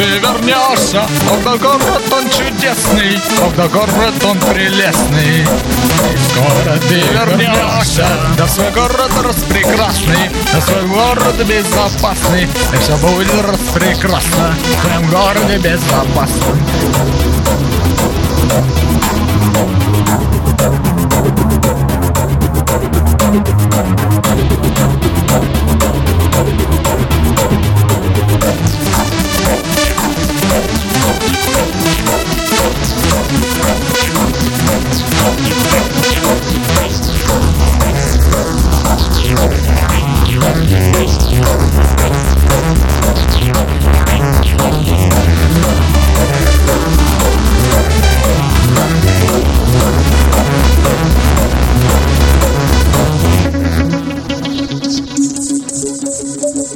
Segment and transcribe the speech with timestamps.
[0.00, 5.46] Ты вернешься, когда город он чудесный, когда город он прелестный.
[6.30, 8.06] Скоро ты вернешься,
[8.38, 15.58] да свой город распрекрасный, да свой город безопасный, и все будет распрекрасно в твоем городе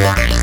[0.00, 0.39] Yeah.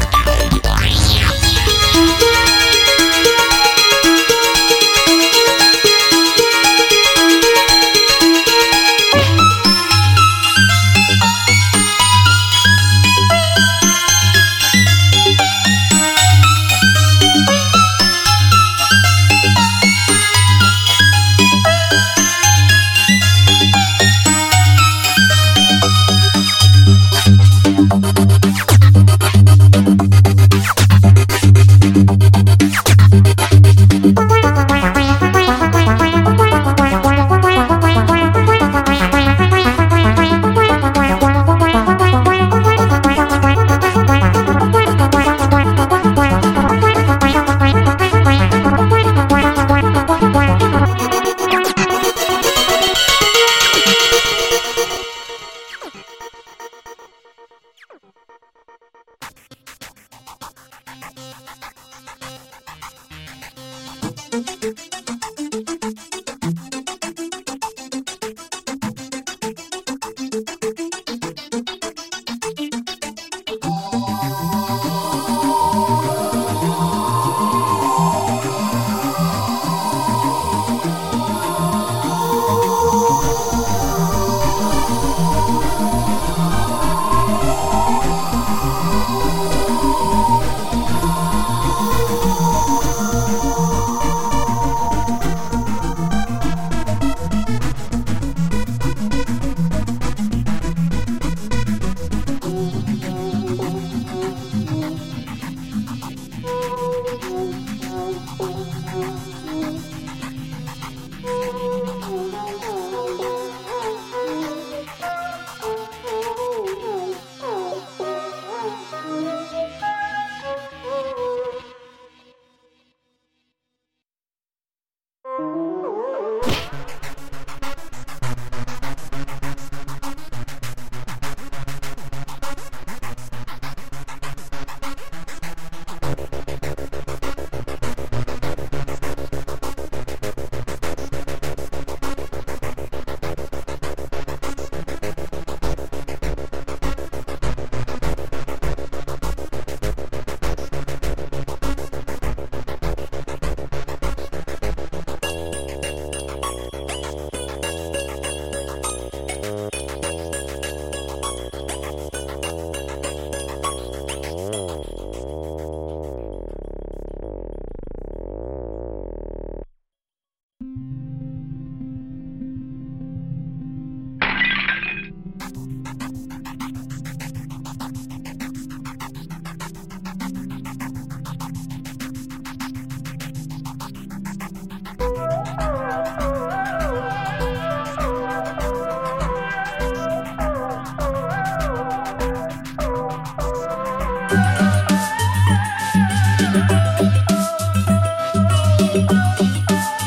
[199.39, 200.06] Oh,